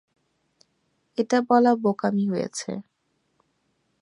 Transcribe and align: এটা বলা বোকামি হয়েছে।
এটা 1.17 1.37
বলা 1.49 1.71
বোকামি 1.83 2.25
হয়েছে। 2.27 2.71